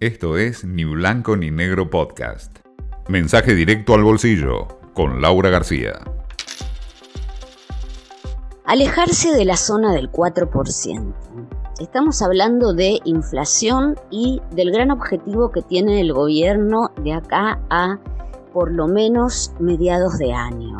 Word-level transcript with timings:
Esto 0.00 0.38
es 0.38 0.64
Ni 0.64 0.86
Blanco 0.86 1.36
ni 1.36 1.50
Negro 1.50 1.90
Podcast. 1.90 2.60
Mensaje 3.10 3.54
directo 3.54 3.92
al 3.92 4.02
bolsillo 4.02 4.66
con 4.94 5.20
Laura 5.20 5.50
García. 5.50 6.00
Alejarse 8.64 9.32
de 9.36 9.44
la 9.44 9.58
zona 9.58 9.92
del 9.92 10.10
4%. 10.10 11.14
Estamos 11.82 12.22
hablando 12.22 12.72
de 12.72 12.98
inflación 13.04 13.94
y 14.10 14.40
del 14.52 14.72
gran 14.72 14.90
objetivo 14.90 15.52
que 15.52 15.60
tiene 15.60 16.00
el 16.00 16.14
gobierno 16.14 16.92
de 17.04 17.12
acá 17.12 17.60
a 17.68 17.98
por 18.54 18.72
lo 18.72 18.88
menos 18.88 19.52
mediados 19.60 20.16
de 20.16 20.32
año. 20.32 20.78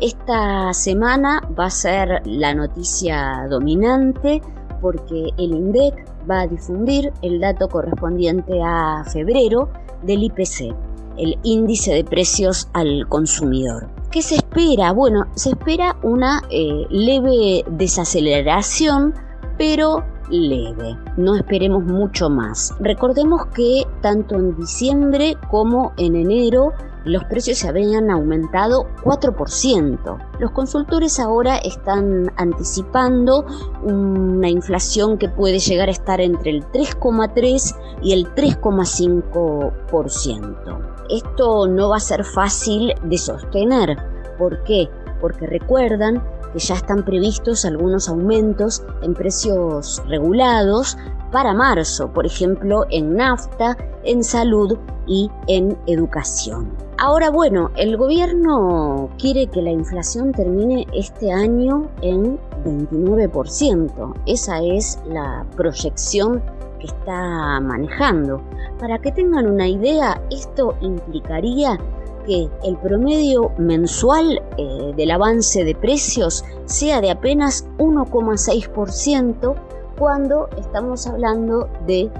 Esta 0.00 0.72
semana 0.72 1.40
va 1.58 1.64
a 1.64 1.70
ser 1.70 2.22
la 2.24 2.54
noticia 2.54 3.48
dominante 3.50 4.40
porque 4.80 5.30
el 5.38 5.52
INDEC 5.52 6.06
va 6.28 6.42
a 6.42 6.46
difundir 6.46 7.12
el 7.22 7.40
dato 7.40 7.68
correspondiente 7.68 8.60
a 8.62 9.04
febrero 9.04 9.68
del 10.02 10.24
IPC, 10.24 10.74
el 11.18 11.38
índice 11.42 11.94
de 11.94 12.04
precios 12.04 12.68
al 12.72 13.06
consumidor. 13.08 13.88
¿Qué 14.10 14.22
se 14.22 14.36
espera? 14.36 14.92
Bueno, 14.92 15.26
se 15.34 15.50
espera 15.50 15.96
una 16.02 16.42
eh, 16.50 16.86
leve 16.90 17.64
desaceleración, 17.70 19.14
pero 19.58 20.04
leve. 20.30 20.96
No 21.16 21.36
esperemos 21.36 21.84
mucho 21.84 22.30
más. 22.30 22.74
Recordemos 22.80 23.46
que 23.46 23.84
tanto 24.00 24.34
en 24.36 24.56
diciembre 24.56 25.36
como 25.50 25.92
en 25.96 26.16
enero 26.16 26.72
los 27.06 27.24
precios 27.24 27.58
se 27.58 27.68
habían 27.68 28.10
aumentado 28.10 28.86
4%. 29.04 30.18
Los 30.40 30.50
consultores 30.50 31.20
ahora 31.20 31.58
están 31.58 32.32
anticipando 32.36 33.46
una 33.82 34.48
inflación 34.50 35.16
que 35.16 35.28
puede 35.28 35.60
llegar 35.60 35.88
a 35.88 35.92
estar 35.92 36.20
entre 36.20 36.50
el 36.50 36.64
3,3 36.72 37.76
y 38.02 38.12
el 38.12 38.26
3,5%. 38.34 40.96
Esto 41.08 41.68
no 41.68 41.90
va 41.90 41.98
a 41.98 42.00
ser 42.00 42.24
fácil 42.24 42.92
de 43.04 43.18
sostener. 43.18 43.96
¿Por 44.36 44.64
qué? 44.64 44.90
Porque 45.20 45.46
recuerdan 45.46 46.20
que 46.52 46.58
ya 46.58 46.74
están 46.74 47.04
previstos 47.04 47.64
algunos 47.64 48.08
aumentos 48.08 48.82
en 49.02 49.14
precios 49.14 50.02
regulados 50.08 50.98
para 51.30 51.54
marzo, 51.54 52.12
por 52.12 52.26
ejemplo, 52.26 52.84
en 52.90 53.14
nafta, 53.16 53.76
en 54.06 54.24
salud 54.24 54.78
y 55.06 55.30
en 55.46 55.76
educación. 55.86 56.72
Ahora 56.98 57.30
bueno, 57.30 57.70
el 57.76 57.96
gobierno 57.96 59.10
quiere 59.18 59.48
que 59.48 59.60
la 59.60 59.70
inflación 59.70 60.32
termine 60.32 60.86
este 60.94 61.30
año 61.30 61.90
en 62.00 62.38
29%. 62.64 64.14
Esa 64.24 64.62
es 64.62 64.98
la 65.06 65.44
proyección 65.56 66.42
que 66.80 66.86
está 66.86 67.60
manejando. 67.60 68.40
Para 68.80 68.98
que 68.98 69.12
tengan 69.12 69.46
una 69.46 69.68
idea, 69.68 70.20
esto 70.30 70.74
implicaría 70.80 71.78
que 72.26 72.48
el 72.64 72.76
promedio 72.78 73.52
mensual 73.58 74.42
eh, 74.56 74.92
del 74.96 75.10
avance 75.10 75.64
de 75.64 75.74
precios 75.74 76.44
sea 76.64 77.00
de 77.00 77.10
apenas 77.10 77.66
1,6% 77.78 79.54
cuando 79.98 80.48
estamos 80.58 81.06
hablando 81.06 81.68
de 81.86 82.10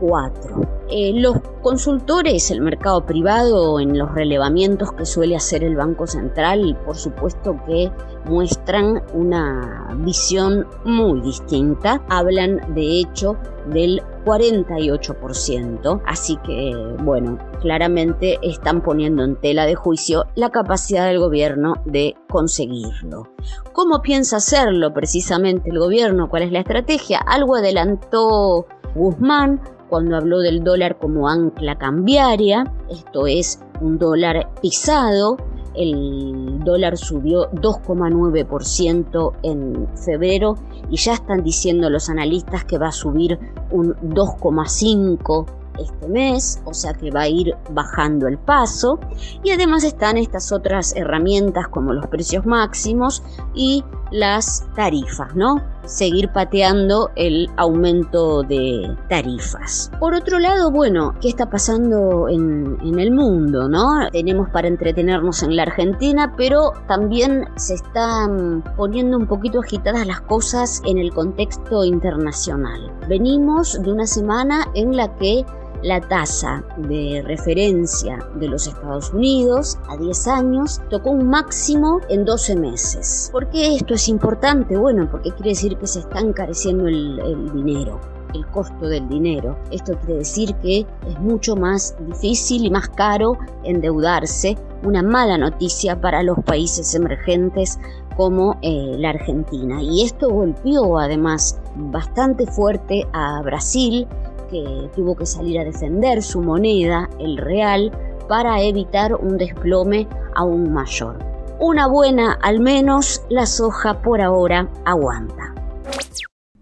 4. 0.00 0.73
Eh, 0.96 1.10
los 1.12 1.40
consultores, 1.60 2.52
el 2.52 2.60
mercado 2.60 3.04
privado, 3.04 3.80
en 3.80 3.98
los 3.98 4.14
relevamientos 4.14 4.92
que 4.92 5.04
suele 5.04 5.34
hacer 5.34 5.64
el 5.64 5.74
Banco 5.74 6.06
Central, 6.06 6.78
por 6.86 6.94
supuesto 6.94 7.56
que 7.66 7.90
muestran 8.26 9.02
una 9.12 9.92
visión 10.04 10.68
muy 10.84 11.20
distinta. 11.20 12.00
Hablan 12.08 12.74
de 12.74 13.00
hecho 13.00 13.36
del 13.72 14.04
48%. 14.24 16.00
Así 16.06 16.36
que, 16.46 16.72
bueno, 17.02 17.38
claramente 17.60 18.38
están 18.42 18.80
poniendo 18.80 19.24
en 19.24 19.34
tela 19.34 19.66
de 19.66 19.74
juicio 19.74 20.26
la 20.36 20.50
capacidad 20.50 21.08
del 21.08 21.18
gobierno 21.18 21.74
de 21.86 22.14
conseguirlo. 22.28 23.30
¿Cómo 23.72 24.00
piensa 24.00 24.36
hacerlo 24.36 24.94
precisamente 24.94 25.70
el 25.70 25.80
gobierno? 25.80 26.28
¿Cuál 26.28 26.44
es 26.44 26.52
la 26.52 26.60
estrategia? 26.60 27.18
Algo 27.18 27.56
adelantó 27.56 28.68
Guzmán 28.94 29.60
cuando 29.88 30.16
habló 30.16 30.38
del 30.40 30.64
dólar 30.64 30.98
como 30.98 31.28
ancla 31.28 31.76
cambiaria, 31.76 32.72
esto 32.88 33.26
es 33.26 33.60
un 33.80 33.98
dólar 33.98 34.50
pisado, 34.60 35.36
el 35.74 36.60
dólar 36.64 36.96
subió 36.96 37.50
2,9% 37.50 39.32
en 39.42 39.88
febrero 39.96 40.56
y 40.90 40.96
ya 40.96 41.14
están 41.14 41.42
diciendo 41.42 41.90
los 41.90 42.08
analistas 42.08 42.64
que 42.64 42.78
va 42.78 42.88
a 42.88 42.92
subir 42.92 43.38
un 43.70 43.94
2,5% 43.94 45.46
este 45.78 46.08
mes, 46.08 46.62
o 46.64 46.74
sea 46.74 46.94
que 46.94 47.10
va 47.10 47.22
a 47.22 47.28
ir 47.28 47.54
bajando 47.72 48.28
el 48.28 48.38
paso. 48.38 48.98
Y 49.42 49.50
además 49.50 49.84
están 49.84 50.16
estas 50.16 50.52
otras 50.52 50.94
herramientas 50.96 51.68
como 51.68 51.92
los 51.92 52.06
precios 52.06 52.46
máximos 52.46 53.22
y 53.54 53.84
las 54.14 54.64
tarifas, 54.76 55.34
¿no? 55.34 55.60
Seguir 55.84 56.28
pateando 56.28 57.10
el 57.16 57.50
aumento 57.56 58.44
de 58.44 58.96
tarifas. 59.08 59.90
Por 59.98 60.14
otro 60.14 60.38
lado, 60.38 60.70
bueno, 60.70 61.14
¿qué 61.20 61.28
está 61.28 61.50
pasando 61.50 62.28
en, 62.28 62.78
en 62.80 63.00
el 63.00 63.10
mundo, 63.10 63.68
no? 63.68 64.08
Tenemos 64.12 64.48
para 64.50 64.68
entretenernos 64.68 65.42
en 65.42 65.56
la 65.56 65.62
Argentina, 65.64 66.32
pero 66.36 66.72
también 66.86 67.48
se 67.56 67.74
están 67.74 68.62
poniendo 68.76 69.18
un 69.18 69.26
poquito 69.26 69.58
agitadas 69.60 70.06
las 70.06 70.20
cosas 70.20 70.80
en 70.86 70.98
el 70.98 71.12
contexto 71.12 71.84
internacional. 71.84 72.92
Venimos 73.08 73.82
de 73.82 73.92
una 73.92 74.06
semana 74.06 74.68
en 74.74 74.96
la 74.96 75.14
que 75.16 75.44
la 75.84 76.00
tasa 76.00 76.64
de 76.78 77.22
referencia 77.26 78.18
de 78.36 78.48
los 78.48 78.66
Estados 78.66 79.12
Unidos 79.12 79.78
a 79.88 79.96
10 79.98 80.28
años 80.28 80.80
tocó 80.88 81.10
un 81.10 81.28
máximo 81.28 82.00
en 82.08 82.24
12 82.24 82.56
meses. 82.56 83.28
¿Por 83.30 83.50
qué 83.50 83.76
esto 83.76 83.92
es 83.94 84.08
importante? 84.08 84.78
Bueno, 84.78 85.08
porque 85.10 85.30
quiere 85.32 85.50
decir 85.50 85.76
que 85.76 85.86
se 85.86 86.00
está 86.00 86.20
encareciendo 86.20 86.88
el, 86.88 87.52
dinero 87.52 88.00
el 88.32 88.44
costo 88.48 88.88
del 88.88 89.08
dinero. 89.08 89.56
Esto 89.70 89.96
quiere 89.98 90.16
decir 90.16 90.54
que 90.56 90.80
es 91.06 91.20
mucho 91.20 91.54
más 91.54 91.94
difícil 92.08 92.64
y 92.64 92.70
más 92.70 92.88
caro 92.88 93.38
endeudarse, 93.62 94.56
una 94.82 95.04
mala 95.04 95.38
noticia 95.38 96.00
para 96.00 96.24
los 96.24 96.38
países 96.40 96.96
emergentes 96.96 97.78
como 98.16 98.58
eh, 98.62 98.96
la 98.98 99.10
Argentina. 99.10 99.80
Y 99.80 100.02
esto 100.02 100.30
golpeó 100.30 100.98
además 100.98 101.60
bastante 101.76 102.44
fuerte 102.46 103.06
a 103.12 103.40
Brasil, 103.42 104.08
que 104.48 104.90
tuvo 104.94 105.16
que 105.16 105.26
salir 105.26 105.58
a 105.58 105.64
defender 105.64 106.22
su 106.22 106.40
moneda, 106.40 107.08
el 107.18 107.36
real, 107.36 107.90
para 108.28 108.60
evitar 108.62 109.14
un 109.14 109.36
desplome 109.36 110.08
aún 110.34 110.72
mayor. 110.72 111.18
Una 111.60 111.86
buena, 111.86 112.34
al 112.42 112.60
menos 112.60 113.24
la 113.28 113.46
soja 113.46 114.02
por 114.02 114.20
ahora 114.20 114.70
aguanta. 114.84 115.54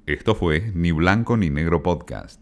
Esto 0.06 0.34
fue 0.34 0.72
Ni 0.74 0.92
Blanco 0.92 1.36
ni 1.36 1.48
Negro 1.48 1.82
Podcast. 1.82 2.40